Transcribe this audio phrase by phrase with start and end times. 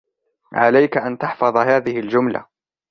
[0.53, 2.45] عليك أن تحفظ هذه الجملة.